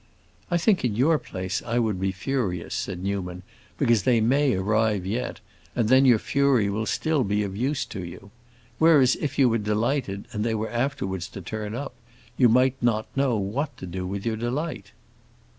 "I 0.49 0.57
think 0.57 0.83
in 0.83 0.95
your 0.95 1.19
place 1.19 1.61
I 1.63 1.77
would 1.77 2.01
be 2.01 2.11
furious," 2.11 2.73
said 2.73 3.03
Newman, 3.03 3.43
"because 3.77 4.01
they 4.01 4.19
may 4.19 4.55
arrive 4.55 5.05
yet, 5.05 5.39
and 5.75 5.89
then 5.89 6.05
your 6.05 6.17
fury 6.17 6.71
will 6.71 6.87
still 6.87 7.23
be 7.23 7.43
of 7.43 7.55
use 7.55 7.85
to 7.93 8.03
you. 8.03 8.31
Whereas 8.79 9.15
if 9.17 9.37
you 9.37 9.47
were 9.47 9.59
delighted 9.59 10.25
and 10.31 10.43
they 10.43 10.55
were 10.55 10.71
afterwards 10.71 11.27
to 11.27 11.41
turn 11.41 11.75
up, 11.75 11.93
you 12.35 12.49
might 12.49 12.81
not 12.81 13.15
know 13.15 13.37
what 13.37 13.77
to 13.77 13.85
do 13.85 14.07
with 14.07 14.25
your 14.25 14.37
delight." 14.37 14.91